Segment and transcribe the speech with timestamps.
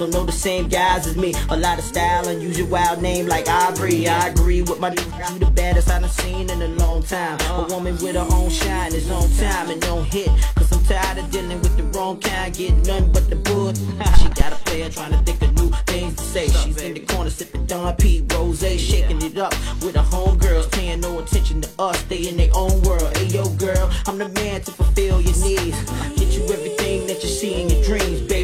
[0.00, 1.34] don't know the same guys as me.
[1.50, 4.08] A lot of style, your wild name like Aubrey.
[4.08, 7.38] I agree with my you the baddest I done seen in a long time.
[7.50, 10.28] A woman with her own shine is on time and no hit.
[10.56, 13.74] Cause I'm tired of dealing with the wrong kind, get none but the bull.
[14.22, 16.48] she got a player trying to think of new things to say.
[16.48, 19.52] She's in the corner sipping Don Pete Rose, shaking it up
[19.82, 22.00] with her homegirls, paying no attention to us.
[22.04, 23.14] They in their own world.
[23.18, 25.78] Hey yo, girl, I'm the man to fulfill your needs.
[26.18, 28.39] Get you everything that you see in your dreams, baby.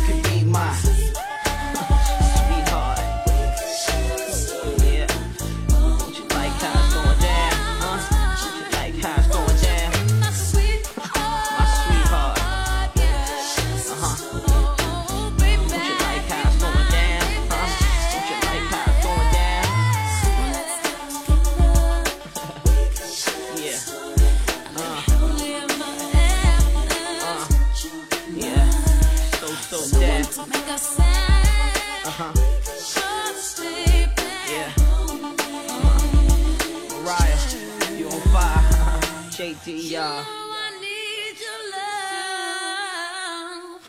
[39.73, 40.25] yeah.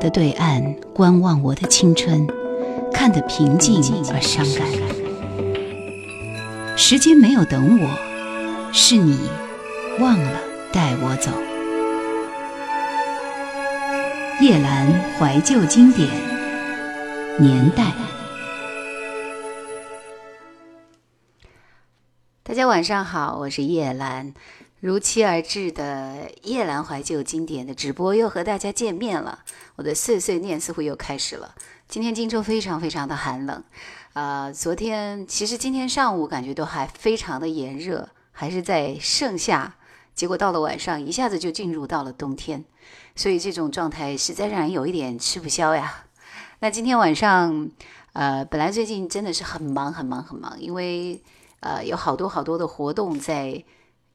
[0.00, 2.26] 的对岸，观望我的青春，
[2.90, 3.80] 看得平静
[4.10, 4.66] 而伤感。
[6.76, 9.20] 时间没有等我，是你
[10.00, 10.38] 忘了
[10.72, 11.30] 带我走。
[14.42, 16.08] 叶兰怀旧经典
[17.38, 17.92] 年代。
[22.42, 24.32] 大家晚上好，我是叶兰。
[24.80, 29.40] 如期而至的夜阑怀旧经典的直播又和大家见面了，
[29.76, 31.54] 我的碎碎念似乎又开始了。
[31.86, 33.62] 今天荆州非常非常的寒冷，
[34.14, 39.74] 呃，昨天其实今天上午感觉都还非常的炎热，还是在盛夏，
[40.14, 42.64] 结果到了晚上一下子就进入到了冬天，
[43.14, 46.04] 所以这种状态实在让人有一点吃不消呀。
[46.60, 47.68] 那今天晚上，
[48.14, 51.22] 呃，本来最近真的是很忙很忙很忙，因为
[51.60, 53.62] 呃有好多好多的活动在。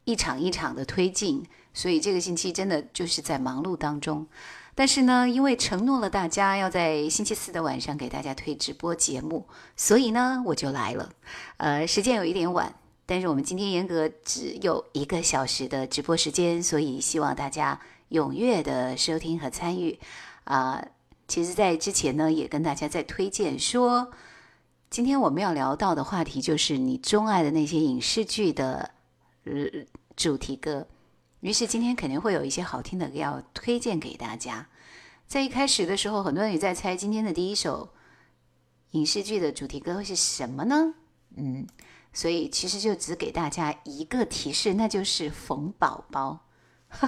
[0.05, 1.43] 一场一场的推进，
[1.73, 4.25] 所以这个星期真的就是在忙碌当中。
[4.75, 11.09] 但是呢，因为承诺了大家要在星期四的晚上给大家推直播节目，所以呢我就来了。
[11.57, 12.73] 呃，时间有一点晚，
[13.05, 17.79] 但是我们今天严格只有一个小时的直播时间，所以希望大家
[18.11, 19.97] 踊跃的收听和参与。
[20.43, 20.85] 啊，
[21.27, 24.11] 其实，在之前呢也跟大家在推荐说，
[24.91, 28.91] 今天我们要聊到的话题就是你钟爱的那些影视剧的。
[29.45, 29.53] 呃，
[30.15, 30.87] 主题歌，
[31.41, 34.67] 于是今天肯定会有一些好听的歌要推荐给大家。
[35.27, 37.89] 在一开始的时候，很多人也在猜今天的第一首
[38.91, 40.95] 影视剧的主题歌会是什么呢？
[41.37, 41.67] 嗯，
[42.11, 46.39] 所以其实就只给大家一个提示，那就是冯宝宝。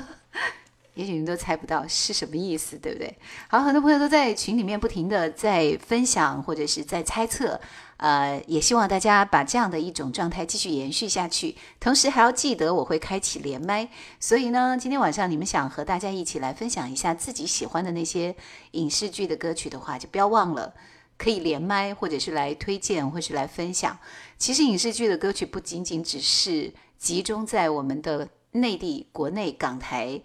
[0.94, 3.18] 也许你们都猜不到是什么意思，对不对？
[3.48, 7.60] 好，很多朋友都在群里面不停的在分享或者是在猜测。
[7.98, 11.56] 呃，也希望大家把这样的一种状态继续延续下去。
[11.80, 13.90] 同时还要记得，我会开启连麦，
[14.20, 18.36] 所以呢，今天晚上你们想和大家一起来分享一下自己喜欢的那些
[18.72, 20.76] 影视剧的歌曲的话，就不要忘了
[21.18, 23.98] 可以连麦，或者是来推荐，或者是来分享。
[24.38, 30.22] 其实影视剧的歌曲不仅仅只是集中在我们的内地、国内、港台，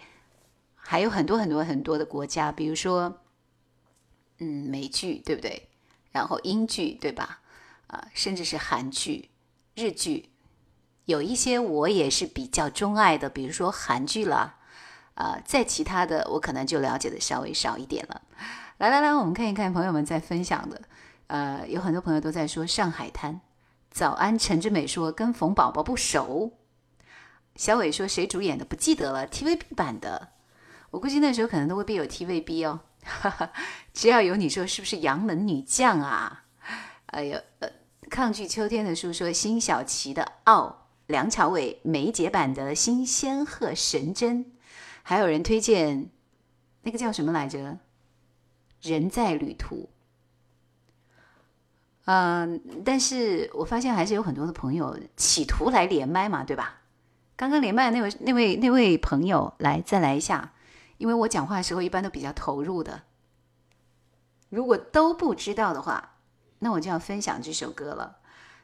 [0.76, 3.20] 还有很多很多很多的国家，比如说，
[4.40, 5.70] 嗯，美剧对不对？
[6.10, 7.38] 然后英剧对吧？
[7.92, 9.30] 啊，甚至是韩剧、
[9.74, 10.30] 日剧，
[11.04, 14.56] 有一些我也是比较钟爱的，比如说韩剧了。
[15.14, 18.22] 啊，在其他的我可能就了解的稍微少一点了。
[18.78, 20.80] 来来来，我们看一看朋友们在分享的。
[21.26, 23.34] 呃，有很多朋友都在说《上海滩》。
[23.90, 26.54] 早安，陈志美说跟冯宝宝不熟。
[27.56, 30.30] 小伟说谁主演的不记得了，TVB 版的。
[30.92, 32.80] 我估计那时候可能都会必有 TVB 哦。
[33.92, 36.44] 只要有你说是不是《杨门女将》啊？
[37.08, 37.68] 哎呦，呃。
[38.12, 40.66] 抗拒秋天的诉说，辛晓琪的《傲》，
[41.06, 44.44] 梁朝伟梅姐版的《新仙鹤神针》，
[45.02, 46.10] 还有人推荐
[46.82, 47.58] 那个叫什么来着，
[48.82, 49.84] 《人在旅途》。
[52.04, 56.82] 嗯，但是我发现还是有很多的朋友企图来连麦嘛，对吧？
[57.34, 60.52] 刚刚连麦那位那位那位朋友，来再来一下，
[60.98, 63.04] 因为我讲话的时候一般都比较投入的。
[64.50, 66.10] 如果都不知道的话。
[66.62, 68.18] 那我就要分享这首歌了。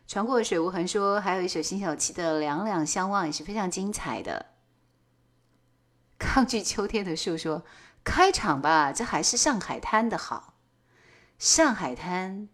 [0.07, 4.47] 船过水无痕说，还有一首辛晓琪的《两两相望》也是非常精彩的。
[6.19, 7.65] 抗拒秋天的树说，
[8.05, 10.55] 开场吧，这还是上海滩的好。
[11.39, 12.49] 上海滩，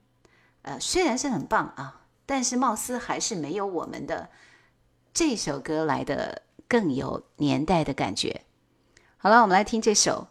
[0.63, 4.31] 呃，虽然是很棒啊，但是貌似还是没有我们的
[5.13, 8.45] 这首歌来的更有年代的感觉。
[9.19, 10.29] 好了，我们来听这首。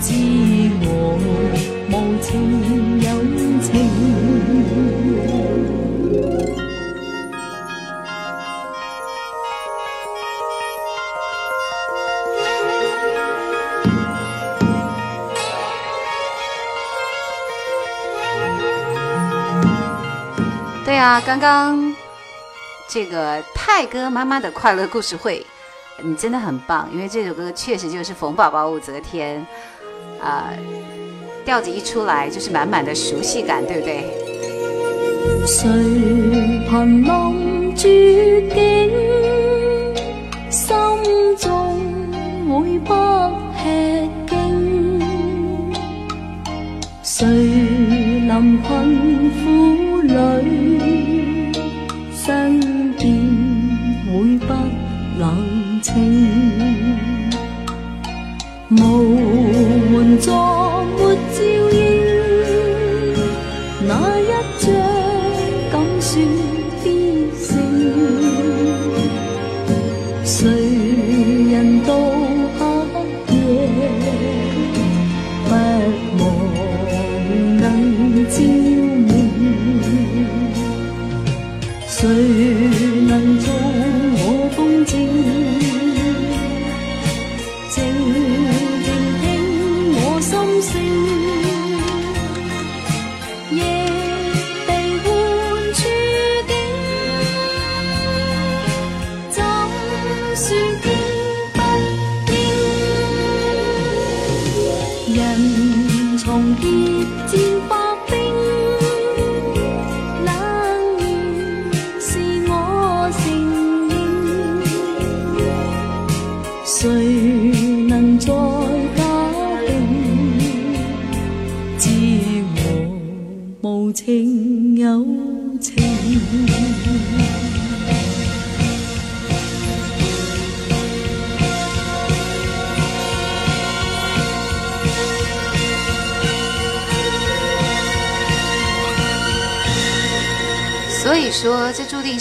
[20.82, 21.94] 对呀，刚刚
[22.88, 25.44] 这个泰哥妈妈的快乐故事会，
[26.02, 29.44] 你真的很棒，因为这首歌确实就是冯宝宝武则天。
[30.20, 30.52] 啊，
[31.44, 34.04] 调子一出来就是满满的熟悉感，对不对？
[35.46, 35.66] 谁
[36.68, 37.84] 凭梦住
[38.54, 38.90] 境，
[40.50, 40.76] 心
[41.38, 41.80] 中
[42.48, 42.94] 会不
[43.62, 45.00] 吃惊？
[47.02, 49.19] 谁临困？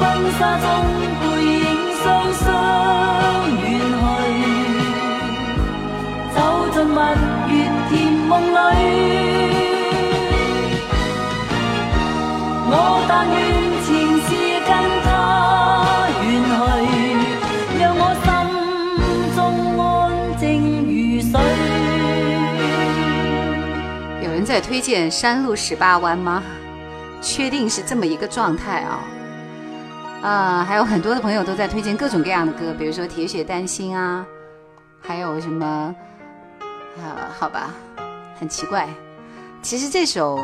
[0.01, 0.98] 婚纱中。
[6.99, 7.05] 蜜
[7.55, 8.45] 月甜梦里。
[12.71, 12.73] 我
[13.09, 13.37] 但愿
[13.85, 13.87] 前
[14.27, 14.29] 世
[14.67, 14.73] 跟
[15.05, 15.07] 他
[16.25, 16.27] 远
[16.85, 16.87] 去，
[17.81, 18.27] 让我心
[19.37, 19.39] 中
[19.81, 19.83] 安
[20.39, 20.43] 静
[20.85, 20.89] 如
[21.23, 21.31] 水。
[24.25, 26.43] 有人在推荐山路十八弯吗？
[27.21, 29.01] 确定是这么一个状态啊？
[30.21, 34.27] 啊、呃，还有很多的朋友都在推荐各种各样的歌，比如说《铁血丹心》啊，
[35.01, 35.95] 还有什么
[36.99, 37.75] 啊，好吧，
[38.39, 38.89] 很奇怪。
[39.63, 40.39] 其实这首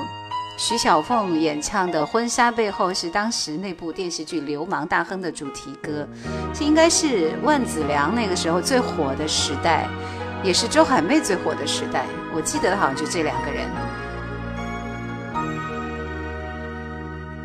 [0.58, 6.06] 徐小凤演唱的《婚纱》背后是当时那部电视剧《流氓大亨》的主题歌，
[6.52, 9.88] 这应该是万梓良那个时候最火的时代，
[10.42, 12.04] 也是周海媚最火的时代。
[12.34, 13.66] 我记得好像就这两个人。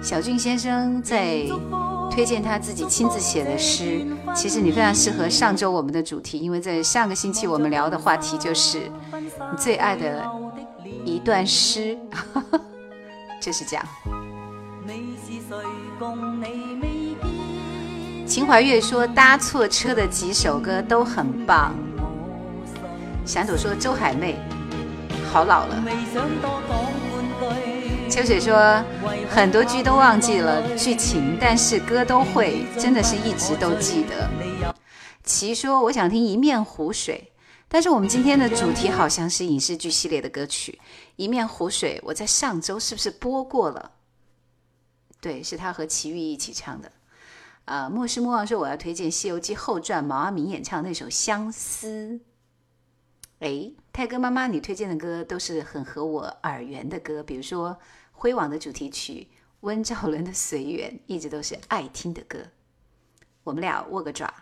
[0.01, 1.45] 小俊先生在。
[2.09, 10.25] 推荐他自己亲自写的诗，其实你非常适合上周我们的主题，因为在上个星期我们聊的话题就是你最爱的
[11.05, 11.97] 一段诗，
[13.39, 13.85] 就是这样。
[18.25, 21.73] 秦怀月说搭错车的几首歌都很棒。
[23.25, 24.35] 闪朵说周海媚
[25.31, 25.83] 好老了。
[28.09, 28.83] 秋水说
[29.29, 34.27] ：“很多剧都忘记了剧情，但是歌都会，真的是一直都记得。”
[35.23, 37.29] 齐说：“我想听《一面湖水》，
[37.67, 40.79] 但是我们今天的主题好像是影视剧系列的歌曲，
[41.17, 43.91] 《一面湖水》我在上周是不是播过了？
[45.21, 46.91] 对，是他和齐豫一起唱的。”
[47.65, 52.09] 啊，莫失莫忘说：“我要推荐《西游记后传》，毛阿敏演唱那首《相思》。”
[53.45, 57.79] 哎，泰哥妈妈，你推荐的歌都是很合我耳缘的歌，比如说。
[58.21, 59.29] 《灰网》的主题曲，
[59.61, 62.47] 温兆伦的《随缘》一直都是爱听的歌。
[63.45, 64.33] 我们俩握个爪。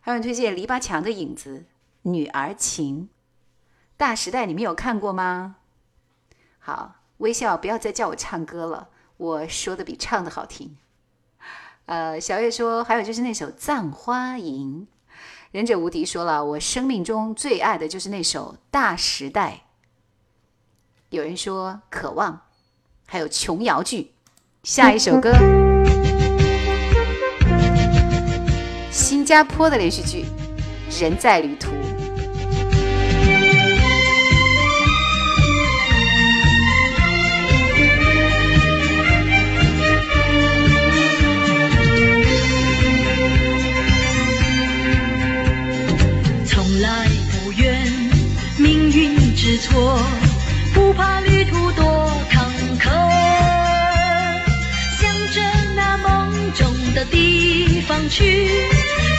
[0.00, 1.66] 还有推荐篱笆墙的影子，
[2.10, 2.98] 《女儿情》。
[3.98, 5.56] 《大时代》你们有看过吗？
[6.58, 8.88] 好，微笑不要再叫我唱歌了，
[9.18, 10.78] 我说的比唱的好听。
[11.84, 14.88] 呃，小月说还有就是那首《葬花吟》。
[15.50, 19.64] 忍者无敌说了，我生命中最爱的就是那首《大时代》。
[21.10, 22.32] 有人说《渴望》。
[23.12, 24.08] 还有琼瑶剧，
[24.62, 25.32] 下一首歌，
[28.92, 30.24] 新加坡的连续剧
[31.02, 31.66] 《人在旅途》。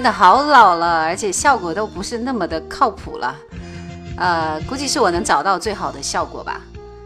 [0.00, 3.36] 真的好老了，而且效果都不是那么的靠谱了，
[4.16, 6.58] 呃，估计是我能找到最好的效果吧。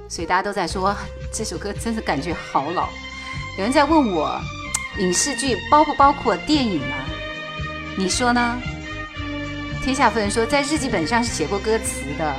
[0.09, 0.95] 所以大家都在说
[1.33, 2.89] 这首歌真的感觉好老。
[3.59, 4.41] 有人在问我，
[5.01, 6.95] 影视剧包不包括电影呢？
[7.99, 8.57] 你说呢？
[9.83, 12.33] 天下夫人说在日记本上是写过歌词的。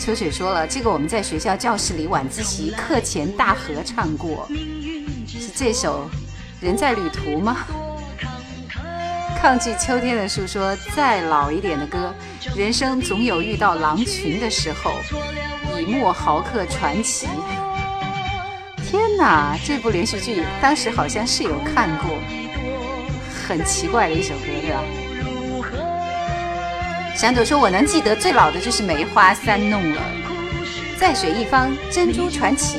[0.00, 4.44] 秋水说了，这个我们在学校教室里晚自习课前大合唱过，
[5.28, 6.10] 是这首
[6.66, 7.58] 《人在旅途》吗？
[9.40, 12.12] 抗拒秋天的树说，再老一点的歌。
[12.56, 14.90] 人生总有遇到狼群的时候，
[15.80, 17.26] 《以沫豪客传奇》。
[18.90, 22.18] 天哪，这部连续剧当时好像是有看过，
[23.46, 24.82] 很奇怪的一首歌，对吧？
[27.14, 30.02] 闪朵说，我能记得最老的就是《梅花三弄》了，
[30.98, 32.78] 《在水一方》《珍珠传奇》。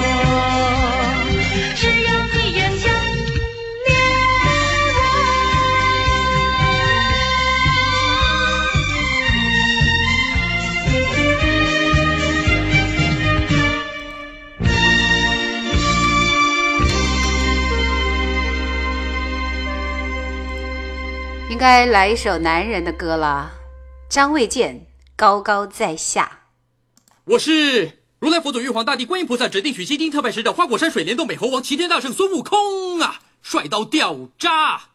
[21.61, 23.51] 该来一首男人的歌了，
[24.09, 24.75] 张卫健
[25.15, 26.39] 《高高在下》。
[27.25, 34.85] 我是如来佛祖、玉皇大帝、观音菩萨指定取西经特派使者、花果山水帘洞美猴王、齐天大圣孙悟空啊，帅到掉渣！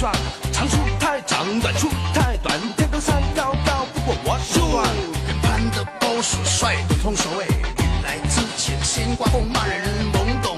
[0.00, 0.10] 长
[0.66, 4.60] 处太长，短处太短，天高山高高不过我手。
[5.26, 10.49] 越攀的高是帅的通所谓，雨来之前先刮风，骂人懵懂。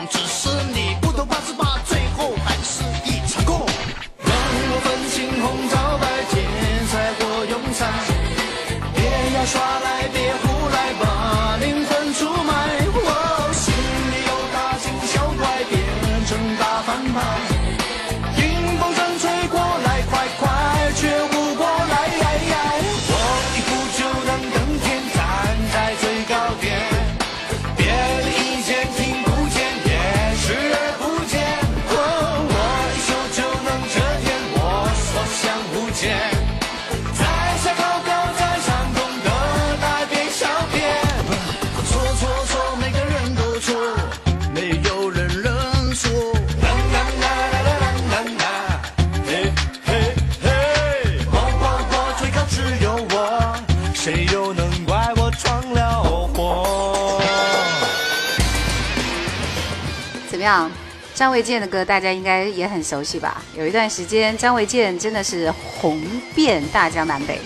[61.14, 63.42] 张卫健的歌大家应该也很熟悉吧？
[63.56, 66.00] 有一段时间，张卫健真的是红
[66.34, 67.38] 遍大江南北。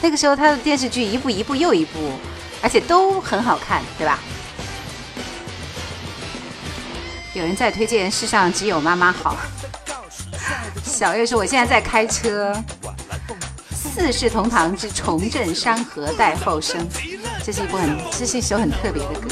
[0.00, 1.98] 那个时候他的电视剧一部一部又一部，
[2.62, 4.18] 而且都很好看，对吧？
[7.34, 9.36] 有人在推荐《世上只有妈妈好》。
[10.82, 12.52] 小月说：“我现在在开车。”
[13.70, 16.80] 《四世同堂》之《重振山河待后生》，
[17.44, 19.28] 这是一部很，这是一首很特别的歌。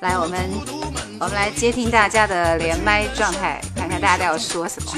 [0.00, 0.81] 来，我们。
[1.22, 4.88] 我们来接听大家的连麦状态，看看大家都要说什么。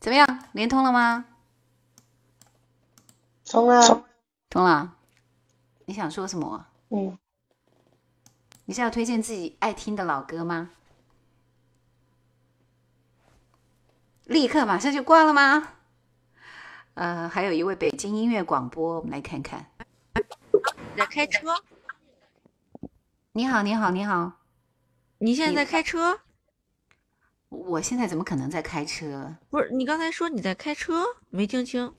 [0.00, 1.24] 怎么样，连通了吗？
[3.48, 3.80] 通了，
[4.50, 4.94] 通了。
[5.84, 6.66] 你想说什么？
[6.88, 7.16] 嗯，
[8.64, 10.70] 你是要推荐自己爱听的老歌吗？
[14.24, 15.68] 立刻马上就挂了吗？
[16.94, 19.66] 呃，还有一位北京音乐广播，我们来看看。
[20.96, 21.46] 在开车。
[23.34, 24.30] 你好，你好，你好，
[25.16, 26.20] 你现在在开车？
[27.48, 29.34] 我现在怎么可能在开车？
[29.48, 31.94] 不是，你刚才说你在开车，没听清。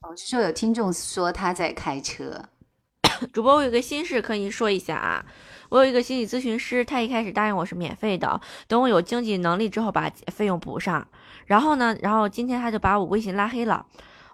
[0.00, 2.42] 哦，是说有听众说他在开车。
[3.32, 5.24] 主播，我有个心事可以说一下啊。
[5.68, 11.06] 我有一个心理咨询师，他一开始答应我是免费的，等我有经济能力之后把费用补上。
[11.46, 13.86] 然后呢，然后今天他就把我微信拉黑了。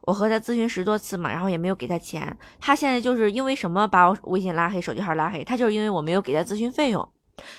[0.09, 7.07] 我和他咨询十多次嘛，然后也没有给他钱，他现在就是因为什么把我微信拉黑，手机号拉黑，他就是因为我没有给他咨询费用，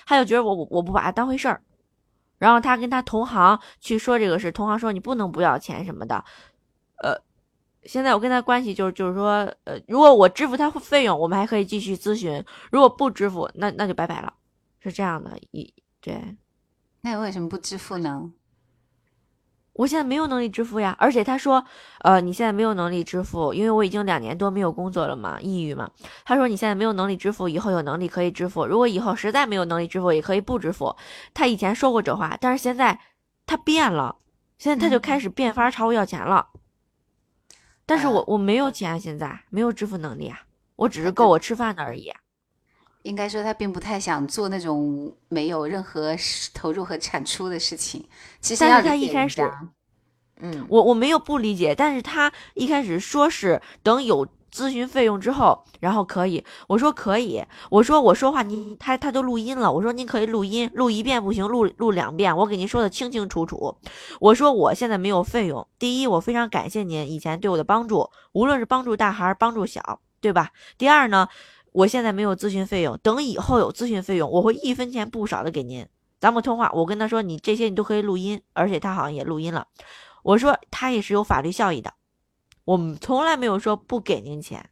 [0.08, 1.62] 他就觉得我我不把他当回事儿，
[2.39, 6.16] 然后他跟他同行去说这个事，同行说你不能不要钱什么的，
[7.04, 7.14] 呃，
[7.84, 14.34] 现在我跟他关系就是就是说，呃，如果我支付他费用，我们还可以继续咨询，如果不支付，那那就拜拜了，
[14.80, 15.72] 是这样的，一
[16.02, 16.36] 对，
[17.02, 18.32] 那你为什么不支付呢？
[19.80, 21.63] 我现在没有能力支付呀，而且他说，
[22.01, 25.89] 呃，你现在没有能力支付，因为我已经两年多没有工作了嘛，抑郁嘛。
[26.25, 30.93] 他说你现在没有能力支付，以后有能力可以支付，如果以后实在没有能力支付，也可以不支付。
[31.34, 32.99] 他以前说过这话，但是现在
[33.45, 34.17] 他变了，
[34.57, 36.47] 现在他就开始变法儿朝我要钱了。
[37.86, 40.41] 但是我我没有钱，现在没有支付能力啊，
[40.75, 42.11] 我只是够我吃饭的而已。
[43.04, 46.16] 应该说他并不太想做那种没有任何
[46.54, 48.04] 投入和产出的事情。
[48.41, 49.41] 其实他一开始，
[50.41, 63.78] 嗯，我我没有不理解，但是他一开始说是等有咨询费用之后，然后可以，我说可以，我说我说话您他他都录音了，我说您可以录音，录一遍不行，录录两遍，我给您说的清清楚楚。
[64.20, 70.50] 我说我现在没有费用，第一，我非常感谢您以前对我的帮助，无论是帮助大还是帮助小，对吧？
[70.78, 71.30] 第二呢？
[71.80, 75.86] 我现在没有咨询费用，等以后有咨询费用，我会一分钱不少的给您。
[76.19, 79.65] 咱们通话，我跟他说，你这些你都可以录音，而且他好像也录音了。
[80.23, 81.93] 我说他也是有法律效益的，
[82.65, 84.69] 我们从来没有说不给您钱。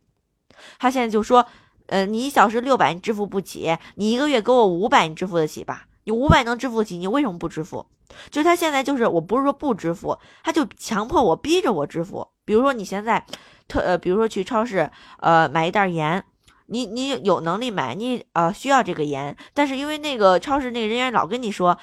[0.80, 1.46] 他现在就说，
[1.86, 5.86] 呃，你一小时六百，你支付不起，你一个月给我五百，你支付得起吧？
[6.04, 7.86] 你五百能支付起，你为什么不支付？
[8.30, 12.28] 就是他现在就是，我不是说不支付，他就强迫我，逼着我支付。
[12.44, 13.26] 比如说你现在，
[13.70, 14.90] 特呃，比如说去超市，
[15.20, 16.22] 呃，买一袋盐。
[16.70, 21.78] 你你有能力买，你呃需要这个盐，但是因为那个超市那个人员老跟你说，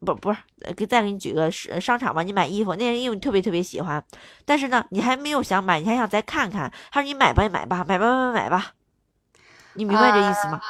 [0.00, 0.38] 不不是，
[0.76, 4.02] 给再给你举个商商场吧，你买衣服，那件衣服你特别特别喜欢，
[4.44, 8.72] 但是呢，你还没有想买，你还想再看看，他说你买吧，买吧，买吧，买吧，买吧，
[9.74, 10.60] 你明白这意思吗？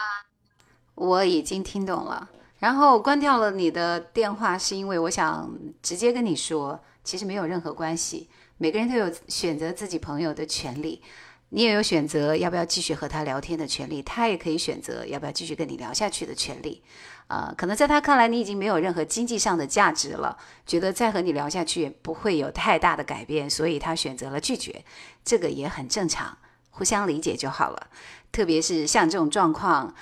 [0.95, 2.28] 我已经听懂了。
[2.61, 11.03] 然后关掉了你的电话，是因为我想直接跟你说，其实没有任何关系，每个人都有选择自己朋友的权利。
[11.51, 16.82] 你也有选择要不要继续和他聊天的权利，他也可以选择要不要继续跟你聊下去的权利。
[17.28, 20.36] 啊，可能在他看来你已经没有任何经济上的价值了，
[20.66, 24.84] 觉得再和你聊下去不会有太大的改变，所以他选择了拒绝，
[25.24, 26.36] 这个也很正常，
[26.70, 27.86] 互相理解就好了。
[28.30, 29.95] 特别是像这种状况，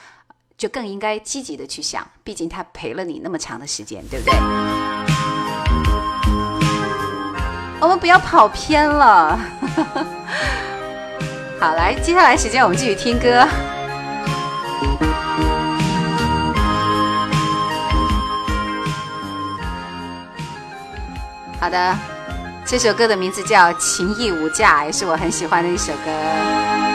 [0.57, 4.35] 就更应该积极的去想，毕竟他陪了你那么长的时间，对不对？
[7.81, 9.39] 我们不要跑偏了。
[11.63, 13.47] 好，来，接下来时间我们继续听歌。
[21.61, 21.97] 好的，
[22.67, 26.91] 这首歌的名字叫《情义无价》，也是我很喜欢的一首歌。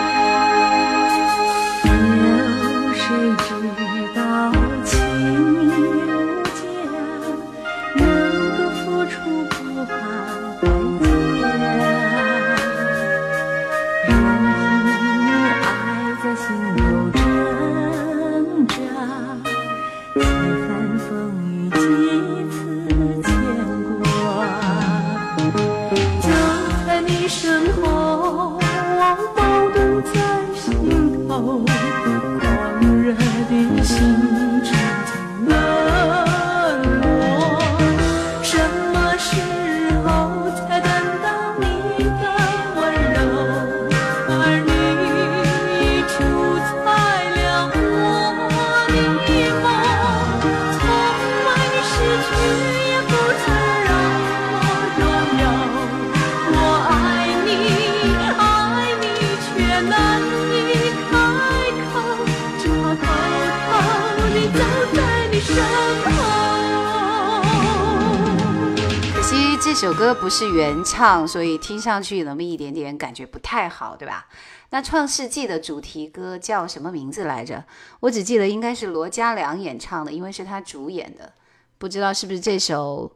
[69.80, 74.26] 这首歌不是原唱，所以听上去那么一点点感觉不太好，对吧？
[74.72, 77.64] 那《创世纪》的主题歌叫什么名字来着？
[78.00, 81.32] 我只记得应该是罗嘉良演唱的，因为是他主演的，
[81.78, 83.12] 不知道是不是这首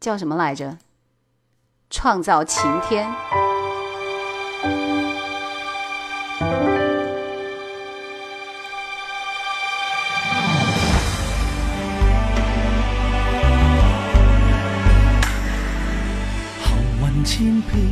[0.00, 0.70] 叫什么来着，
[1.88, 3.08] 《创造晴天》。
[17.36, 17.84] 千遍，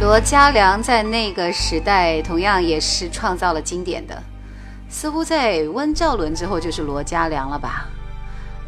[0.00, 4.22] 罗嘉良在那个时代同样也是创造了经典的，
[4.88, 7.86] 似乎在温兆伦之后就是罗嘉良了吧？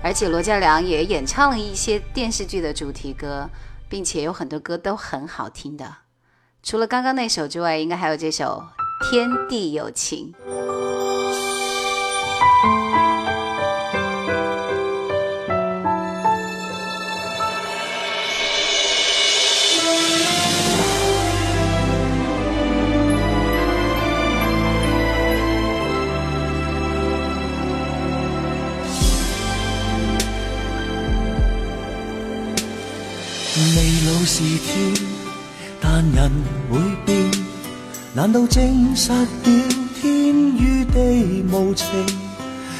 [0.02, 3.48] 而且罗嘉良也演唱了一些电视剧的主题歌，
[3.88, 5.88] 并且有很多歌都很好听的。
[6.62, 8.64] 除了刚刚那首之外，应该还有这首
[9.10, 10.32] 《天地有情》。
[34.34, 34.94] 是天，
[35.78, 36.32] 但人
[36.70, 37.14] 会变。
[38.14, 39.26] 难道证实了
[39.94, 41.84] 天与地无情？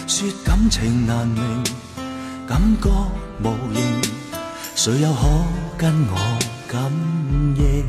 [0.07, 1.42] 说感情难明，
[2.48, 2.88] 感觉
[3.44, 3.84] 无形，
[4.74, 5.24] 谁又可
[5.76, 6.90] 跟我感
[7.57, 7.84] 应？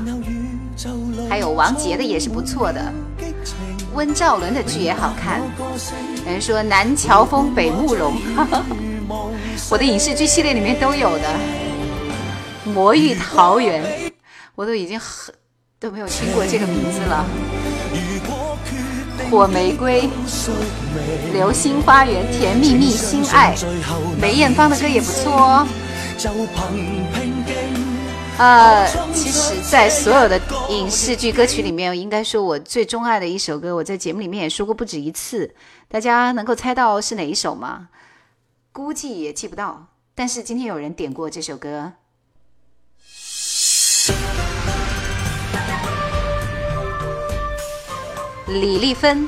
[1.30, 2.92] 还有王杰的也是不错的，
[3.94, 5.42] 温兆伦的剧也好看。
[6.26, 8.16] 有人说“南乔峰，北慕容”，
[9.70, 11.28] 我的影视剧系列里面都有的
[12.70, 13.84] 《魔域桃源》，
[14.56, 15.36] 我都已经很。
[15.84, 17.26] 都没有听过这个名字了，
[19.30, 20.04] 《火玫瑰》
[21.34, 23.54] 《流星花园》《甜蜜蜜》《心爱》
[24.18, 25.68] 梅艳芳的歌也不错哦。
[28.38, 35.54] 呃，其实，在所有的影视剧歌曲里面，应该说我最钟爱的一首歌，我在节目里面也说过不止一次。
[35.90, 37.90] 大家能够猜到是哪一首吗？
[38.72, 41.92] 估计也记不到，但是今天有人点过这首歌。
[48.54, 49.28] 李丽芬，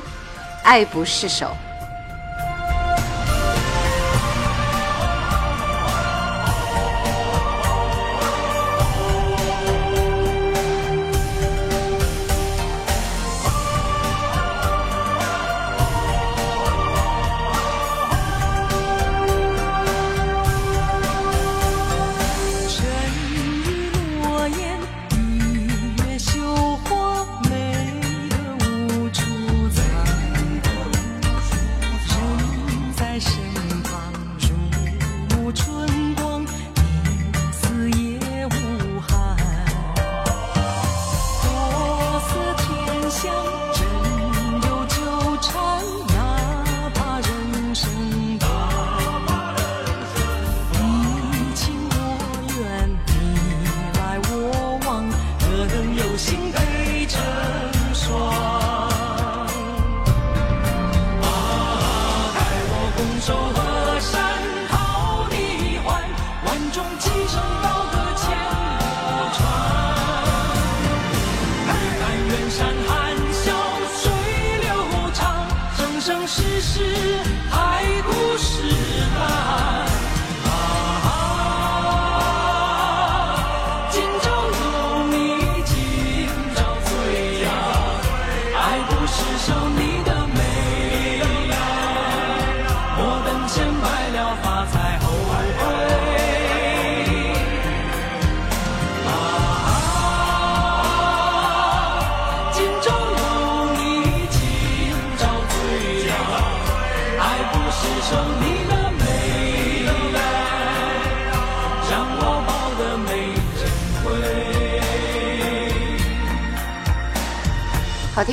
[0.62, 1.56] 爱不释手。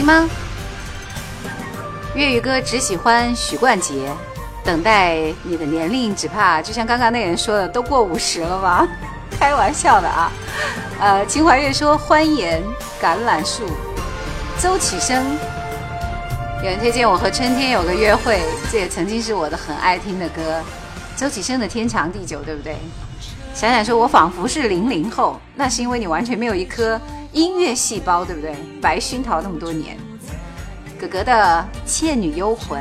[0.04, 0.30] 吗？
[2.16, 3.96] 粤语歌只喜欢许冠杰，
[4.64, 8.86] 等待你的年龄只怕就像刚刚那人说的，都过五十了吧？
[9.40, 10.32] 开玩笑的啊。
[11.02, 12.62] 呃，秦怀月说欢颜》
[13.04, 13.64] 《橄榄树，
[14.60, 15.22] 周启生
[16.62, 18.42] 有人推荐我和春天有个约会，
[18.72, 20.62] 这也曾经是我的很爱听的歌。
[21.16, 22.76] 周启生的天长地久，对不对？
[23.54, 27.00] 想想说我仿佛是零零后，那是因为你完全没有一颗。
[27.34, 28.56] 音乐细胞对不对？
[28.80, 29.98] 白熏陶那么多年，
[31.02, 32.80] 哥哥的《倩女幽魂》，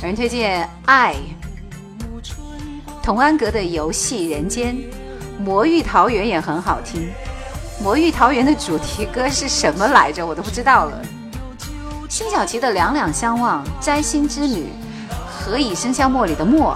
[0.00, 1.14] 有人推荐《爱》，
[3.02, 4.74] 童安格的《游戏人间》，
[5.38, 7.10] 《魔域桃源》也很好听，
[7.82, 10.26] 《魔域桃源》的主题歌是什么来着？
[10.26, 11.02] 我都不知道了。
[12.08, 14.68] 辛晓琪的《两两相望》，摘星之旅，
[15.30, 16.74] 《何以笙箫默》里的默，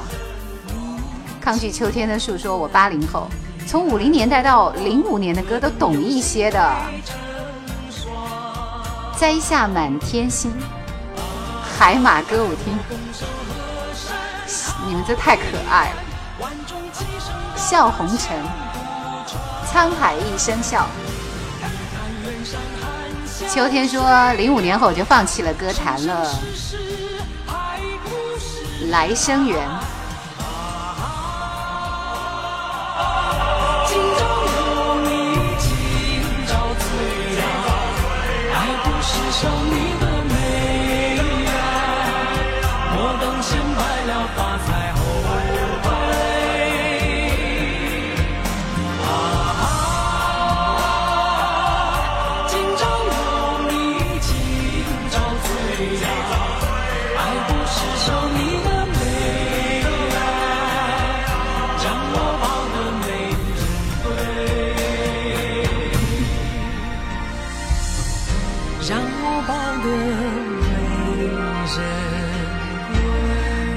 [1.41, 3.29] 抗拒秋天的诉说，我八零后。
[3.67, 6.73] 从五零年代到零五年的歌都懂一些的。
[9.19, 10.53] 摘下满天星，
[11.63, 12.79] 海马歌舞厅。
[14.87, 16.49] 你们这太可爱了。
[17.57, 18.37] 笑红尘，
[19.73, 20.87] 沧海一声笑。
[23.51, 26.33] 秋天说零五年后我就放弃了歌坛了。
[28.91, 29.59] 来生缘。
[39.41, 39.96] 想你。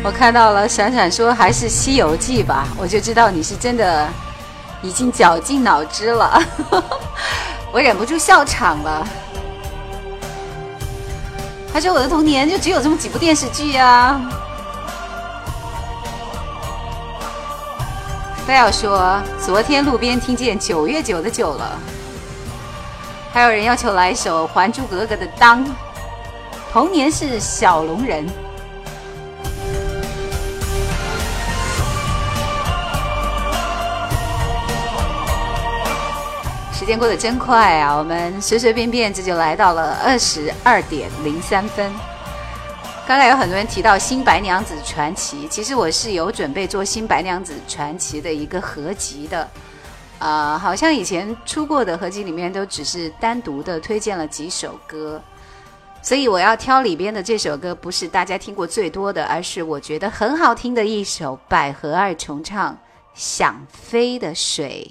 [0.02, 4.08] 我看到了，闪闪说还是《西游记》吧，我就知道你是真的
[4.82, 6.42] 已经绞尽脑汁了，
[7.74, 9.06] 我忍不住笑场了。
[11.74, 14.22] 他说我的童年就只有这么几部电视剧啊。
[18.48, 21.78] 非要说昨天路边听见九月九的九了，
[23.34, 25.62] 还有人要求来一首《还珠格格》的当，
[26.72, 28.26] 童年是小龙人。
[36.90, 37.96] 时间过得真快啊！
[37.96, 41.88] 我们随随便便这就来到了二十二点零三分。
[43.06, 49.48] 刚才有很多人提到《新白娘子传奇》，其实我是有准备做《新白娘子传奇》的一个合集的。
[50.18, 55.22] 啊，好像以前出过的合集里面都只是单独的推荐了几首歌，
[56.02, 61.38] 所以我要挑里边的这首歌，不是大家听过最多的，而是我觉得很好听的一首。
[61.48, 62.74] 百合二重唱
[63.14, 64.90] 《想飞的水》。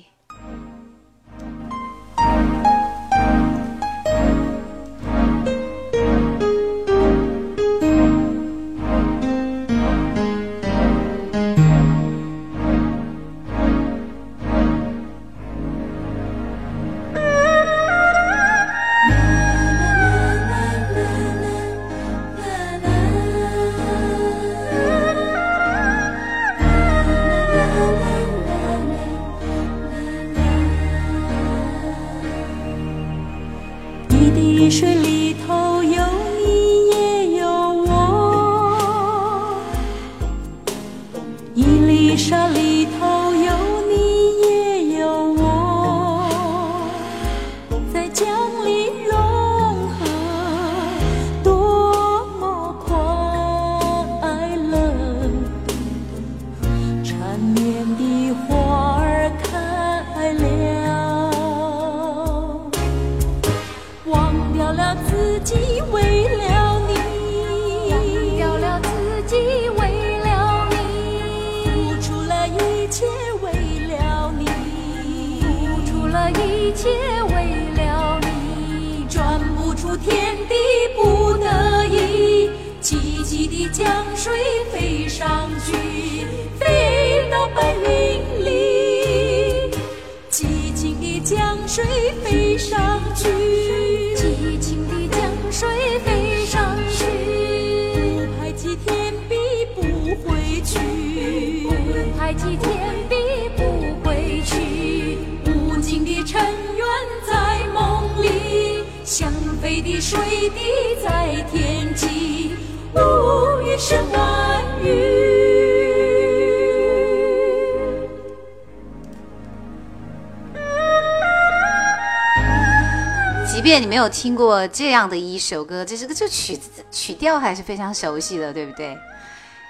[124.18, 128.98] 听过这样的一首歌，这是个这曲子曲调还是非常熟悉的，对不对？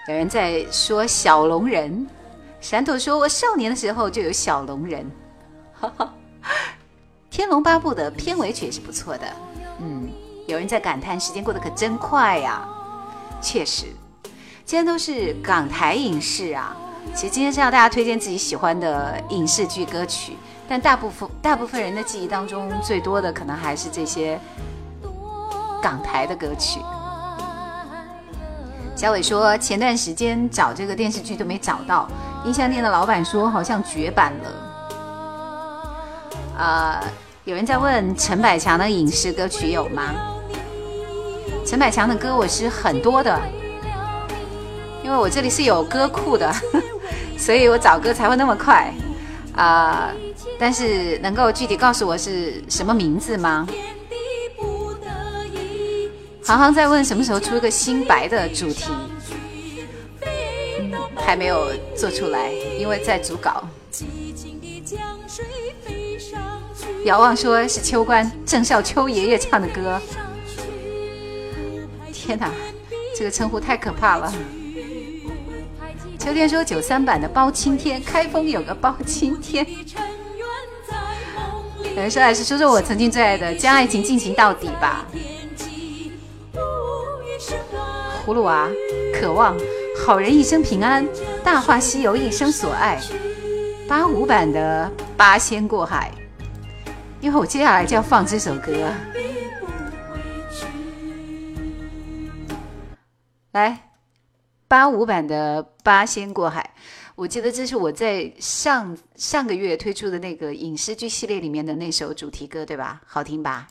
[0.09, 1.91] 有人在说《小龙人》，
[2.59, 5.05] 闪躲说：“我少年的时候就有《小龙人》。”
[7.31, 9.27] 《天龙八部》的片尾曲也是不错的，
[9.83, 10.09] 嗯。
[10.47, 12.67] 有人在感叹时间过得可真快呀，
[13.43, 13.85] 确实。
[14.65, 16.75] 今天都是港台影视啊，
[17.15, 20.33] 其实今天是要大家推荐自己喜欢的影视剧歌曲。
[20.69, 24.39] 但大部分大部分人的记忆当中，最多的可能还是这些
[25.83, 26.79] 港台的歌曲。
[28.95, 32.07] 小伟说，前段时间找这个电视剧都没找到，
[32.45, 35.95] 音像店的老板说好像绝版了。
[36.59, 37.01] 呃，
[37.45, 40.03] 有人在问陈百强的影视歌曲有吗？
[41.65, 43.41] 陈百强的歌我是很多的，
[45.03, 46.53] 因为我这里是有歌库的，
[47.39, 48.93] 所以我找歌才会那么快
[49.57, 50.11] 啊。
[50.59, 53.67] 但是能够具体告诉我是什么名字吗？
[56.45, 58.87] 航航在问什么时候出一个新白的主题，
[61.15, 63.63] 还没有做出来，因为在组稿。
[67.05, 70.01] 遥望说是秋官郑少秋爷爷唱的歌。
[72.13, 72.51] 天哪，
[73.17, 74.33] 这个称呼太可怕了。
[76.19, 79.65] 秋天说九三版的包青天，开封有个包青天。
[81.99, 85.05] 来说还是说说我曾经最爱的《将爱情进行到底》吧，
[88.27, 88.69] 《葫芦娃》
[89.21, 89.57] 渴望
[90.07, 91.05] 好人一生平安，
[91.43, 93.01] 《大话西游》一生所爱，
[93.89, 96.13] 《八五版的八仙过海》，
[97.21, 98.89] 因为我接下来就要放这首歌。
[103.53, 103.71] 来，
[104.69, 106.71] 《八五版的八仙过海》。
[107.19, 113.03] 我记得这是我在上上个月推出的那个影视剧系列里面的那首主题歌，对吧？
[113.05, 113.67] 好听吧？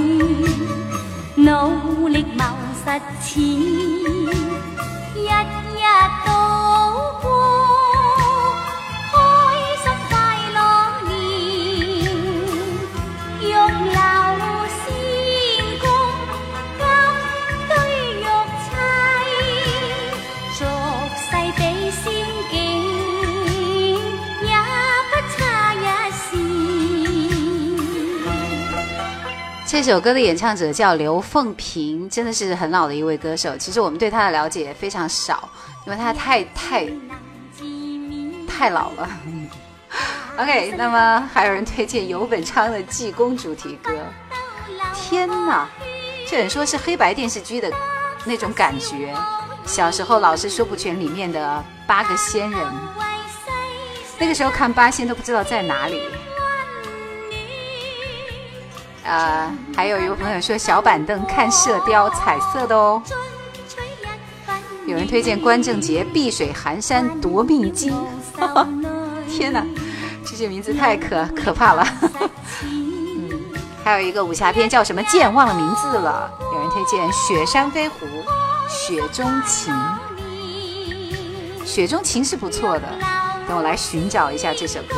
[1.36, 2.46] 努力谋
[2.84, 3.44] 实钱。
[5.16, 5.30] 一
[29.80, 33.56] 这首歌的演唱者叫刘凤萍，真的是很老的一位歌手。
[33.58, 35.48] 其实我们对他的了解非常少，
[35.86, 36.88] 因为他太太
[38.48, 39.08] 太老了。
[40.40, 43.92] OK，那么还有人推荐游本昌的《济公》主题歌。
[44.96, 45.70] 天哪，
[46.28, 47.72] 这人说是黑白电视剧的
[48.26, 49.14] 那种感觉。
[49.64, 52.60] 小时候老是说不全里面的八个仙人，
[54.18, 56.02] 那个时候看八仙都不知道在哪里。
[59.08, 63.02] 呃，还有一位朋友说小板凳看射雕，彩色的哦。
[64.86, 67.94] 有人推荐关正杰《碧水寒山夺命金》，
[69.30, 69.66] 天哪，
[70.26, 71.86] 这些名字太可可怕了。
[73.84, 75.02] 还有一个武侠片叫什么？
[75.04, 76.30] 剑忘了名字了。
[76.54, 78.06] 有人推荐《雪山飞狐》，
[78.70, 79.74] 《雪中情》。
[81.66, 82.84] 《雪中情》是不错的，
[83.48, 84.96] 等我来寻找一下这首歌。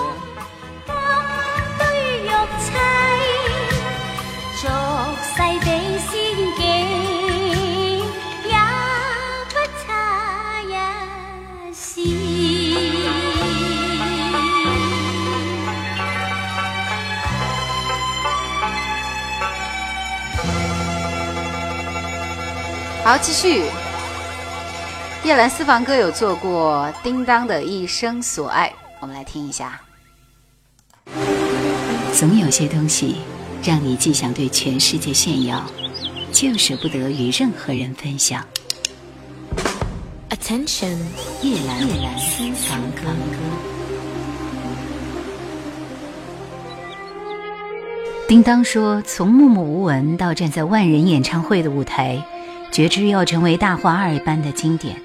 [23.12, 23.64] 好，继续。
[25.26, 28.68] 叶兰私房歌有做过《叮当的一生所爱》，
[29.00, 29.82] 我们来听一下。
[32.14, 33.16] 总有些东西，
[33.66, 35.60] 让你既想对全世界炫耀，
[36.32, 38.46] 就舍不得与任何人分享。
[40.30, 40.96] Attention，
[41.42, 41.82] 叶兰
[42.20, 43.10] 私房歌。
[48.28, 52.22] 叮当说：“从默默无闻到站在万人演唱会的舞台。”
[52.80, 54.96] 觉知要成为《大话二》般的经典，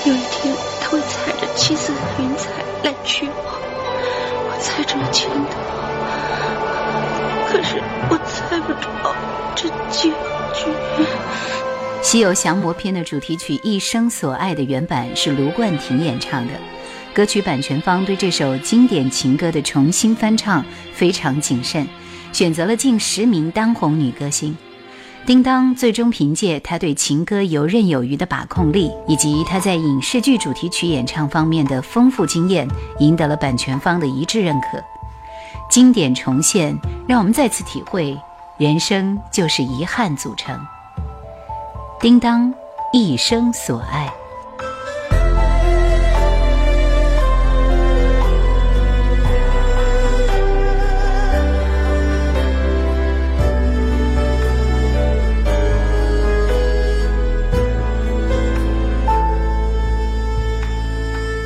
[0.05, 2.51] 有一天他会踩着七色云彩
[2.85, 3.59] 来娶我。
[4.47, 5.59] 我猜中了前头，
[7.51, 9.13] 可是我猜不着
[9.55, 10.13] 这结。
[12.17, 16.53] 《西游降魔篇》的主题曲《一生所爱》的原版是卢冠廷演唱的。
[17.13, 20.63] 歌曲版权方对这首经典情歌的重新翻唱
[20.93, 21.85] 非常谨慎，
[22.31, 24.55] 选择了近十名当红女歌星。
[25.25, 32.65] 叮当最终凭借他对情歌游刃有余的把控力，以及他在影视剧主题曲演唱方面的丰富经验，
[32.99, 34.81] 赢得了版权方的一致认可。
[35.69, 36.73] 经典重现，
[37.09, 38.17] 让我们再次体会：
[38.57, 40.57] 人生就是遗憾组成。
[41.99, 42.53] 叮当，
[42.91, 44.13] 一生所爱。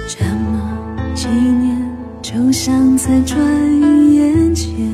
[0.08, 3.38] 这么几年，就像在转
[4.16, 4.89] 眼间。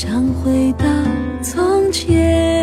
[0.00, 0.84] 想回到
[1.42, 2.55] 从前。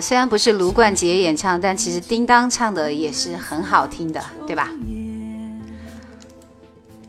[0.00, 4.70] 虽然不是卢冠杰演唱，但其实叮当唱的也是很好听的，对吧？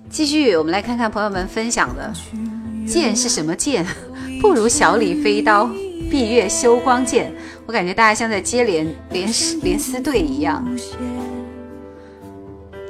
[0.10, 2.12] 继续，我们来看看朋友们分享的
[2.88, 3.86] 剑是什么剑？
[4.42, 5.70] 不如小李飞刀、
[6.10, 7.32] 闭月羞光剑。
[7.66, 10.66] 我感觉大家像在接连连丝连丝队一样。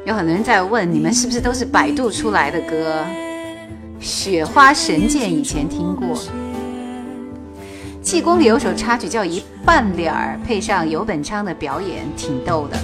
[0.06, 3.04] 有很多人在问，你们是不是都是百度出来的歌？
[4.06, 6.16] 《雪花神剑》以前听过，
[8.02, 9.44] 《济公》里有首插曲叫一。
[9.68, 12.78] 半脸儿配上游本昌的表演挺逗的，《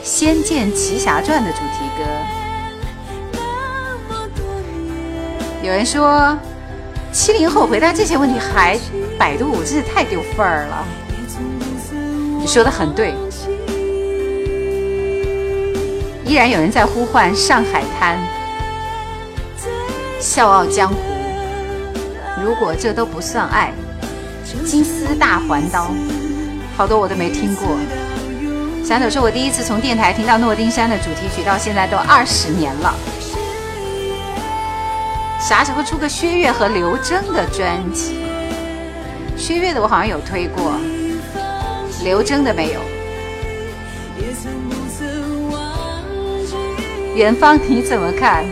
[0.00, 2.04] 仙剑奇侠传》的主题歌。
[5.60, 6.38] 有人说，
[7.12, 8.78] 七零后回答这些问题还
[9.18, 10.86] 百度，真是太丢份儿了。
[12.38, 13.12] 你说的很对，
[16.24, 18.16] 依然有人在呼唤《上海滩》、
[20.24, 20.94] 《笑傲江湖》。
[22.40, 23.74] 如果这都不算爱。
[24.64, 25.90] 金丝大环刀，
[26.74, 27.76] 好多我都没听过。
[28.82, 32.94] 小朵说：“我第一次从电台听到《诺丁山》的主题曲，到现在都二十年了。
[35.38, 38.16] 啥时候出个薛岳和刘铮的专辑？
[39.36, 40.72] 薛岳的我好像有推过，
[42.02, 42.80] 刘铮的没有。
[47.14, 48.44] 元芳你怎么看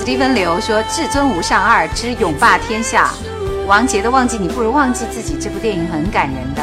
[0.00, 3.10] ？Steven 刘说《至尊无上二之勇霸天下》。
[3.68, 6.62] 王杰的《忘记你不如忘记自己》这部电影很感人的，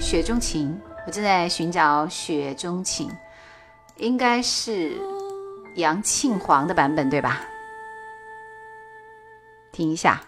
[0.00, 0.70] 雪中情》
[1.06, 3.06] 我正在寻找《雪中情》，
[3.96, 4.92] 应该是
[5.74, 7.42] 杨庆煌的版本对吧？
[9.72, 10.22] 听一下。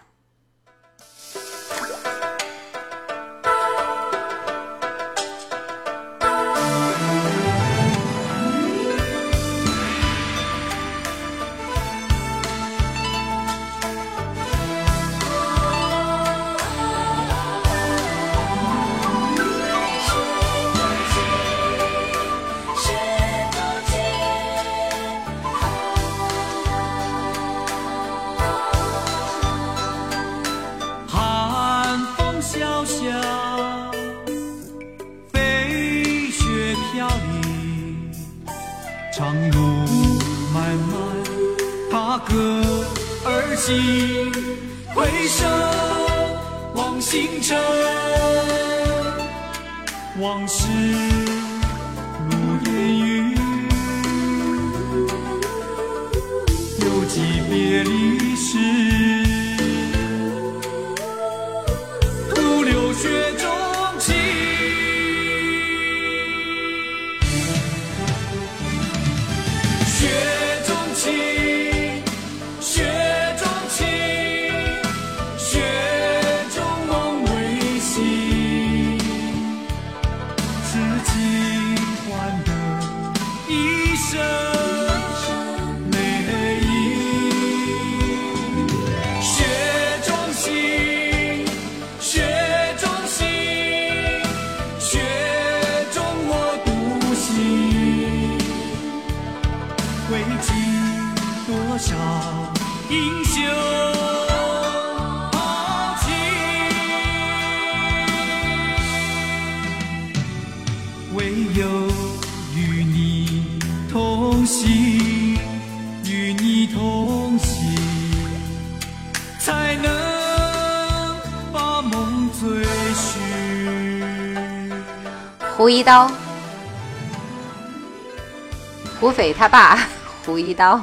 [129.27, 129.77] 给他爸
[130.25, 130.79] 胡 一刀。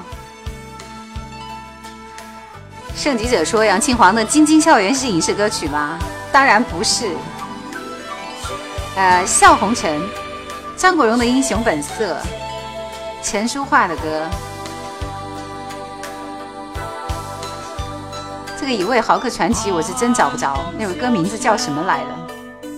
[2.94, 5.98] 圣极者说：“杨庆煌的《晶晶校园》是影视歌曲吗？”
[6.30, 7.10] 当然不是。
[8.96, 9.98] 呃，笑红尘，
[10.76, 12.20] 张国荣的《英雄本色》，
[13.26, 14.28] 陈淑桦的歌。
[18.60, 22.70] 这个《一位豪客传奇》，我是真找不着，那首歌名字叫什么来的？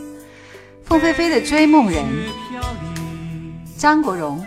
[0.85, 2.05] 凤飞飞的《追梦人》，
[3.81, 4.47] 张国荣。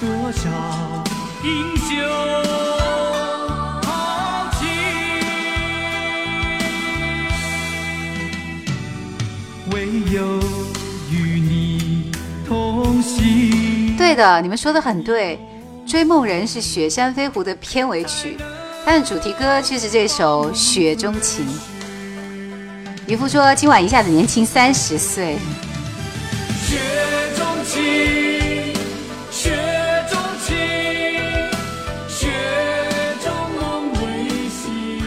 [0.00, 0.48] 多少
[1.42, 2.58] 英雄。
[13.96, 15.38] 对的，你们说的很对。
[15.86, 18.36] 追梦人是《雪山飞狐》的片尾曲，
[18.86, 21.46] 但主题歌却是这首《雪中情》。
[23.06, 25.36] 渔夫说今晚一下子年轻三十岁。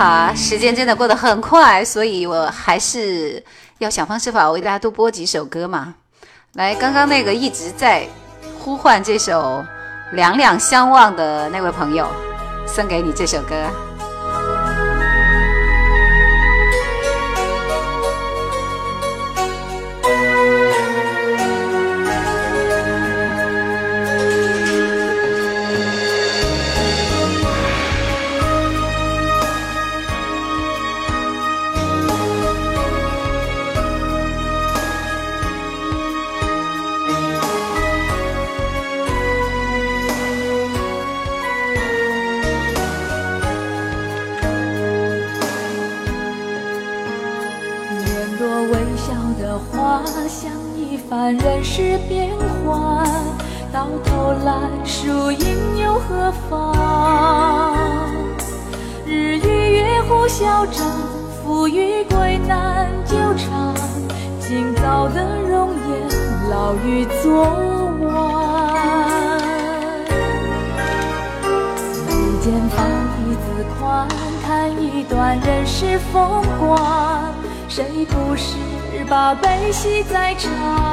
[0.01, 3.41] 啊，时间真的过得很快，所以我还是
[3.77, 5.93] 要想方设法为大家多播几首歌嘛。
[6.53, 8.07] 来，刚刚那个一直在
[8.59, 9.63] 呼唤这首
[10.15, 12.07] 《两两相望》的那位朋友，
[12.65, 13.55] 送给你这首歌。
[51.23, 52.31] 看人世变
[52.65, 53.05] 幻，
[53.71, 55.47] 到头来输赢
[55.77, 57.75] 又何妨？
[59.05, 60.83] 日与月互消长，
[61.43, 63.71] 富与贵难久长。
[64.39, 67.43] 今早的容颜，老于昨
[67.99, 69.39] 晚。
[72.09, 72.87] 一间房，
[73.19, 74.07] 一字宽，
[74.43, 77.31] 叹一段人世风光。
[77.69, 78.57] 谁不是
[79.07, 80.90] 把悲喜在尝？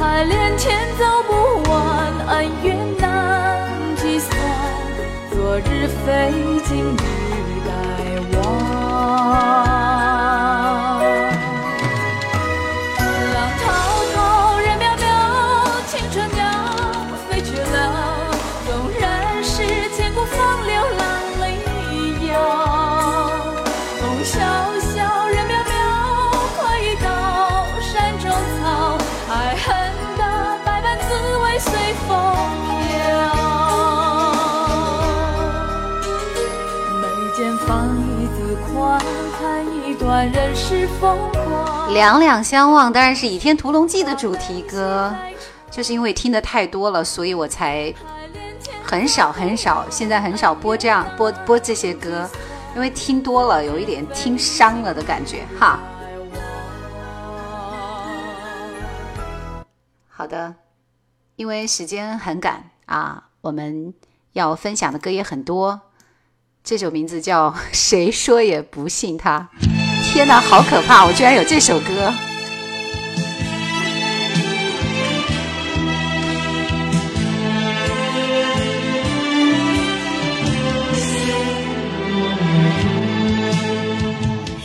[0.00, 4.34] 海连天走不完，恩怨难计算，
[5.30, 6.32] 昨日非，
[6.66, 7.60] 今日
[8.32, 9.89] 改忘。
[37.70, 38.56] 放一一
[39.38, 41.94] 看段人世风光。
[41.94, 45.14] 两两相望，当然是《倚天屠龙记》的主题歌。
[45.70, 47.94] 就是因为听的太多了，所以我才
[48.82, 52.28] 很少很少，现在很少播这样播播这些歌，
[52.74, 55.78] 因为听多了，有一点听伤了的感觉哈。
[60.08, 60.56] 好的，
[61.36, 63.94] 因为时间很赶啊，我们
[64.32, 65.82] 要分享的歌也很多。
[66.62, 69.48] 这首名字叫 《谁说也不信他》，
[70.12, 71.04] 天哪，好可怕！
[71.06, 72.12] 我居然有这首歌。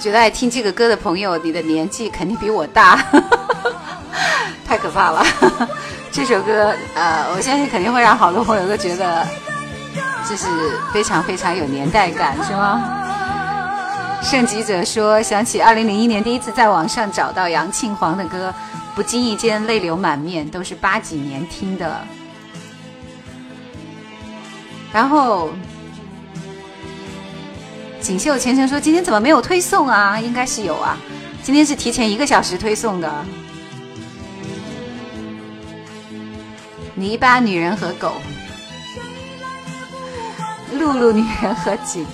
[0.00, 3.04] 觉得爱听这个歌的朋友，你的年纪肯定比我大，
[4.66, 5.22] 太可怕了。
[6.10, 9.26] 这首歌，呃，我相信肯定会让好多朋友都觉得，
[10.26, 10.46] 这是
[10.90, 12.96] 非常非常有年代感，是吗？
[14.22, 18.52] 圣吉者说，想起二零零一年第一次在网上找到杨庆煌的歌，
[18.94, 22.00] 不经意间泪流满面，都是八几年听的。
[24.94, 25.50] 然后。
[28.00, 30.18] 锦绣前程说：“今天怎么没有推送啊？
[30.18, 30.96] 应该是有啊，
[31.42, 33.10] 今天是提前一个小时推送的。”
[36.96, 38.12] 泥巴女人和狗，
[40.72, 42.06] 露露女人和景，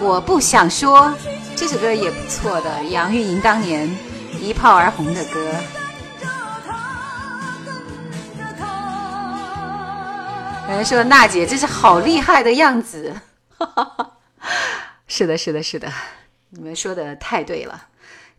[0.00, 1.12] 我不想说
[1.56, 3.88] 这首歌也不错的，杨钰莹当年
[4.40, 5.40] 一炮而红的歌。
[10.82, 13.12] 说娜姐，这是好厉害的样子，
[15.06, 15.90] 是的，是的，是的，
[16.50, 17.88] 你们说的太对了。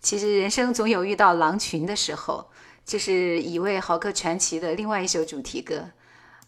[0.01, 2.49] 其实人生总有遇到狼群的时候，
[2.85, 5.83] 这是《蚁为豪客传奇》的另外一首主题歌。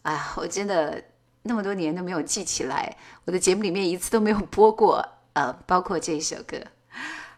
[0.04, 1.04] 哎，我真的
[1.44, 2.96] 那么多年都没有记起来，
[3.26, 5.06] 我的节目里面一次都没有播过。
[5.34, 6.58] 呃，包括这一首歌。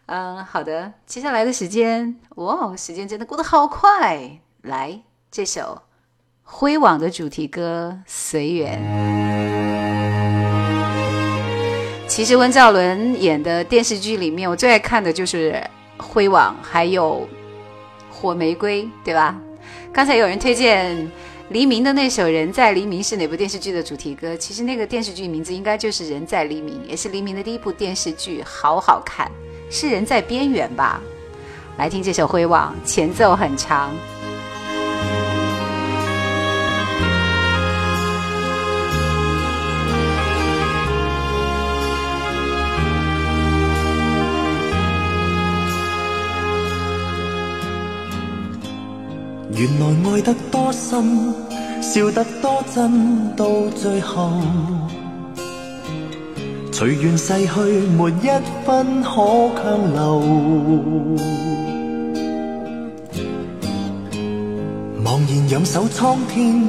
[0.06, 4.40] 嗯，好的，接下来的时间，哇，哦，时间真的过得好快。
[4.62, 5.82] 来，这首。
[6.52, 8.78] 《灰网》的主题歌《随缘》。
[12.08, 15.52] 其实温兆伦演的电视剧里面，我最爱看的就是
[16.02, 17.26] 《灰网》，还有
[18.14, 19.34] 《火玫瑰》，对吧？
[19.92, 20.94] 刚才有人推荐
[21.50, 24.36] 《黎明》的那首《人在黎明》是哪部电视剧的主题歌？
[24.36, 29.30] 其实那个电视剧名字应该就是《人在黎明》，也是黎明的第一部电视剧，好好看，
[29.70, 31.00] 是《人在边缘》吧？
[31.78, 33.94] 来听这首《灰网》，前奏很长。
[49.60, 51.34] 原来爱得多深，
[51.82, 53.44] 笑得多真，到
[53.76, 54.32] 最后，
[56.72, 57.60] 随缘逝去，
[57.94, 58.28] 没一
[58.64, 60.22] 分可强留。
[65.04, 66.64] 茫然仰首苍天，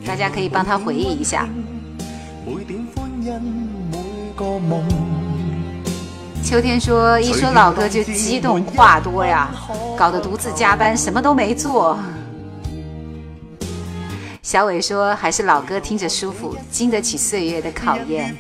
[0.07, 1.47] 大家可以帮他回忆一下。
[2.47, 3.37] 每
[4.59, 5.14] 每
[6.45, 9.49] 秋天说：“一说老歌就激动，话多呀，
[9.97, 11.99] 搞得独自加班，什么都没做。”
[14.45, 18.37] 小伟说：“还是老歌听着舒服，经得起岁月的考验。”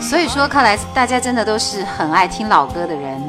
[0.00, 3.22] 所以说，看来大家真的都是很爱听老歌的人，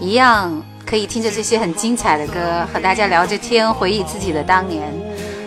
[0.00, 4.92] 一样可以听着这些很精彩的歌，和大家聊着天，回忆自己的当年。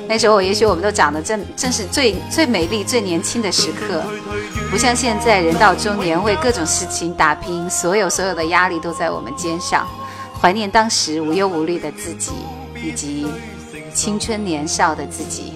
[0.08, 4.02] 那时候，也许我们都长得正正是最最美丽、最年轻的时刻，
[4.72, 9.86] 不像现在人到中年，为各种事情打拼，所有所有的压力都在我们肩上。
[10.42, 12.32] 怀念当时无忧无虑的自己，
[12.82, 13.28] 以及
[13.94, 15.54] 青春年少的自己。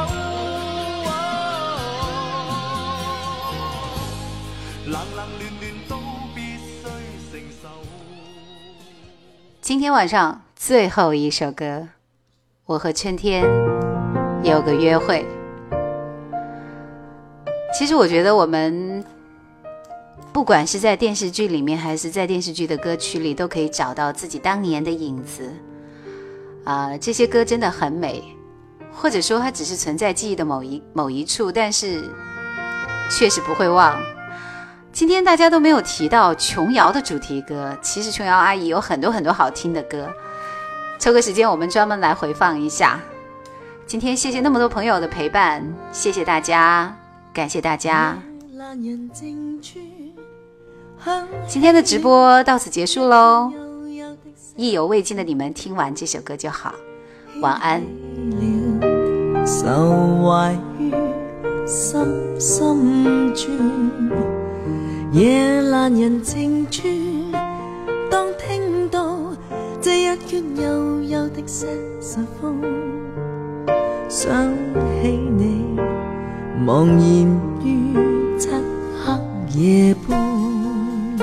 [4.87, 5.97] 冷冷暖暖都
[6.35, 6.89] 必须
[7.31, 7.69] 承受
[9.61, 11.65] 今天晚上最后一首歌，
[12.67, 13.43] 《我和春天
[14.43, 15.25] 有个约会》。
[17.75, 19.03] 其实我觉得，我们
[20.31, 25.51] 不管是在电视剧里面，还是在电视剧的歌曲里，都可以找到自己当年的影子。
[26.63, 28.23] 啊，这些歌真的很美，
[28.93, 32.07] 或者说它只是存在记忆的某一某一处，但是
[33.09, 33.99] 确实不会忘。
[34.93, 40.07] 今天大家都没有提到琼瑶的主题歌，其实琼瑶阿姨有很多很多好听的歌。
[41.01, 43.01] 抽个时间，我们专门来回放一下。
[43.87, 46.95] 今天谢谢那么多朋友的陪伴，谢谢大家，
[47.33, 48.15] 感谢大家。
[51.47, 53.51] 今天的直播到此结束喽，
[54.55, 56.71] 意犹未尽的你们听完这首歌就好，
[57.41, 57.81] 晚安。
[65.11, 65.61] 夜
[69.81, 71.67] 这一圈幽幽的山
[71.99, 72.61] 尘风，
[74.07, 74.31] 想
[75.01, 75.65] 起你，
[76.63, 77.01] 茫然
[77.65, 78.49] 于漆
[79.03, 81.17] 黑夜半，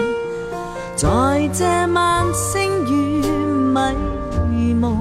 [0.96, 1.62] 在这
[1.94, 4.96] 晚星与迷朦，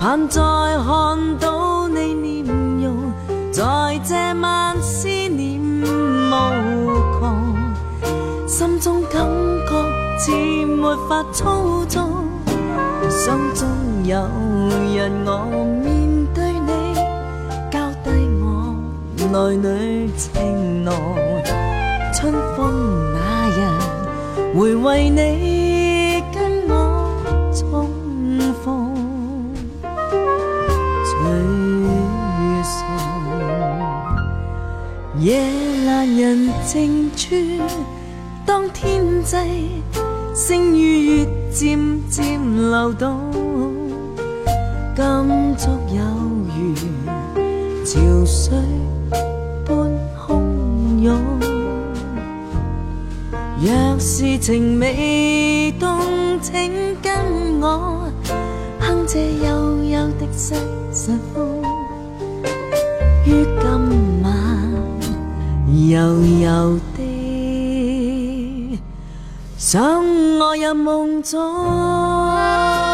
[0.00, 2.42] 盼再看到你面
[2.82, 2.96] 容，
[3.52, 6.32] 在这晚思念无
[7.18, 10.32] 穷，心中感觉似
[10.64, 12.29] 没法操纵。
[13.10, 13.66] 心中
[14.06, 15.46] 有日，我
[15.82, 16.94] 面对你，
[17.68, 18.08] 交低
[18.40, 18.72] 我
[19.18, 19.26] 内
[19.58, 20.94] 里情浓，
[22.14, 22.72] 春风
[23.12, 23.68] 那日，
[24.56, 27.10] 会为你跟我
[27.52, 27.88] 重
[28.62, 28.94] 逢
[31.02, 31.16] 聚
[32.72, 32.78] 送
[35.20, 35.42] 夜
[35.84, 35.88] 阑
[36.22, 37.34] 人静处，
[38.46, 39.36] 当天际
[40.32, 41.26] 星与月。
[41.52, 41.76] 渐
[42.08, 42.38] 渐
[42.70, 43.18] 流动，
[44.94, 46.04] 今足有
[46.46, 46.74] 如
[47.84, 48.54] 潮水
[49.64, 49.76] 般
[50.16, 50.38] 汹
[51.02, 51.16] 涌。
[53.60, 56.00] 若是情未动，
[56.40, 56.70] 请
[57.02, 57.12] 跟
[57.60, 58.08] 我
[58.78, 60.54] 哼这幽幽的西
[61.34, 61.62] 风，
[63.26, 64.70] 于今晚
[66.46, 66.80] 悠悠。
[69.60, 69.78] 想
[70.38, 72.89] 我入梦中。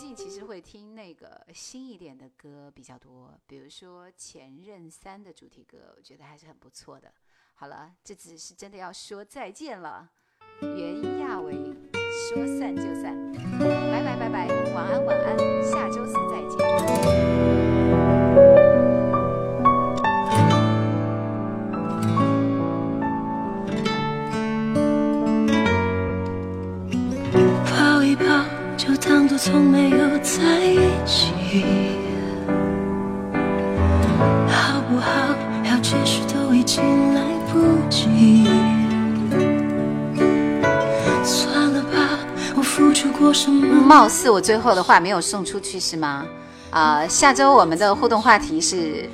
[0.00, 7.12] 最近其实会听那个新一点的歌比较多，比如说《前任三》的主题歌，我觉得还是很不错的。
[7.56, 10.10] 好了，这次是真的要说再见了。
[10.62, 11.52] 袁娅维
[12.10, 13.14] 说散就散，
[13.58, 15.36] 拜拜拜拜，晚安晚安，
[15.70, 17.59] 下周四再见。
[29.50, 31.34] 从没有在一起，
[34.06, 34.80] 好好？
[34.88, 37.20] 不不要解释都已经来
[37.90, 38.44] 及。
[41.24, 42.18] 算了吧，
[42.54, 43.66] 我付出过什么？
[43.82, 46.24] 貌似我最后的话没有送出去是吗？
[46.70, 49.10] 啊，下周我们的互动话题是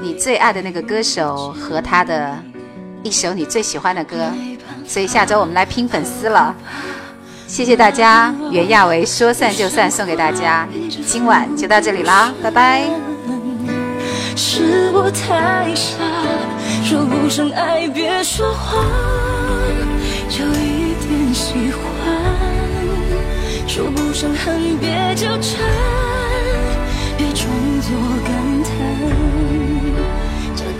[0.00, 2.34] 你最爱的那个歌手和他的
[3.02, 4.32] 一首你最喜欢的歌，
[4.86, 6.54] 所以下周我们来拼粉丝了。
[7.54, 10.66] 谢谢大家袁娅维说散就散送给大家
[11.06, 12.82] 今晚就到这里啦拜拜
[14.34, 15.94] 是我太傻
[16.82, 18.84] 说不上爱别说谎
[20.28, 22.24] 就一点喜欢
[23.68, 25.60] 说不上恨别纠缠
[27.16, 27.48] 别装
[27.82, 27.92] 作
[28.26, 28.43] 感